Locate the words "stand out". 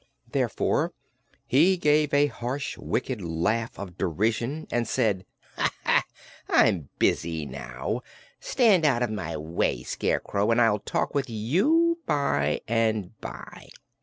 8.39-9.03